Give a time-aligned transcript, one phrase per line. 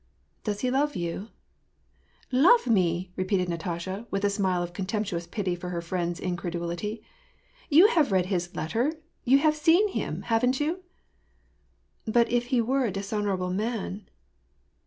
[0.45, 1.27] "Does he love you?""
[2.31, 7.03] Love me!" repeated Natasha, with a smile of contemptu ous pity for her friend's inci:pdulity."
[7.69, 8.93] You have read his let ter,
[9.25, 10.81] you have seen him, haven't you?"
[11.71, 14.09] <* But if he were a dishonorable man